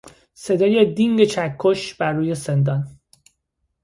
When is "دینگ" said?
0.93-1.23